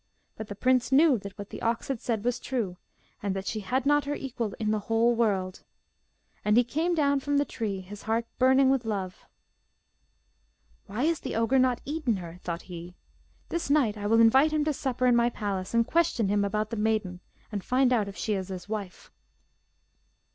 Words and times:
But 0.35 0.47
the 0.47 0.55
prince 0.55 0.91
knew 0.91 1.19
that 1.19 1.37
what 1.37 1.51
the 1.51 1.61
ox 1.61 1.87
had 1.87 2.01
said 2.01 2.25
was 2.25 2.39
true, 2.39 2.77
and 3.21 3.35
that 3.35 3.45
she 3.45 3.59
had 3.59 3.85
not 3.85 4.05
her 4.05 4.15
equal 4.15 4.55
in 4.57 4.71
the 4.71 4.79
whole 4.89 5.13
world. 5.13 5.61
And 6.43 6.57
he 6.57 6.63
came 6.63 6.95
down 6.95 7.19
from 7.19 7.37
the 7.37 7.45
tree, 7.45 7.81
his 7.81 8.01
heart 8.01 8.25
burning 8.39 8.71
with 8.71 8.83
love. 8.83 9.27
'Why 10.87 11.03
has 11.03 11.19
the 11.19 11.35
ogre 11.35 11.59
not 11.59 11.81
eaten 11.85 12.17
her?' 12.17 12.39
thought 12.41 12.63
he. 12.63 12.95
'This 13.49 13.69
night 13.69 13.95
I 13.95 14.07
will 14.07 14.19
invite 14.21 14.49
him 14.51 14.65
to 14.65 14.73
supper 14.73 15.05
in 15.05 15.15
my 15.15 15.29
palace 15.29 15.71
and 15.71 15.85
question 15.85 16.29
him 16.29 16.43
about 16.43 16.71
the 16.71 16.77
maiden, 16.77 17.19
and 17.51 17.63
find 17.63 17.93
out 17.93 18.07
if 18.07 18.17
she 18.17 18.33
is 18.33 18.47
his 18.47 18.67
wife. 18.67 19.11